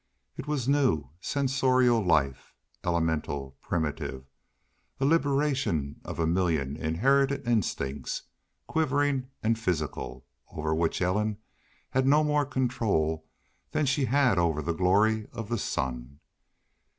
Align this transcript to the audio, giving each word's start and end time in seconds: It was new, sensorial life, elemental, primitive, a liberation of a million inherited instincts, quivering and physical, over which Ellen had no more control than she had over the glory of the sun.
It 0.35 0.47
was 0.47 0.67
new, 0.67 1.11
sensorial 1.19 2.03
life, 2.03 2.55
elemental, 2.83 3.55
primitive, 3.61 4.25
a 4.99 5.05
liberation 5.05 5.97
of 6.03 6.17
a 6.17 6.25
million 6.25 6.75
inherited 6.75 7.47
instincts, 7.47 8.23
quivering 8.65 9.27
and 9.43 9.59
physical, 9.59 10.25
over 10.53 10.73
which 10.73 11.03
Ellen 11.03 11.37
had 11.91 12.07
no 12.07 12.23
more 12.23 12.47
control 12.47 13.27
than 13.73 13.85
she 13.85 14.05
had 14.05 14.39
over 14.39 14.63
the 14.63 14.73
glory 14.73 15.27
of 15.33 15.49
the 15.49 15.59
sun. 15.59 16.19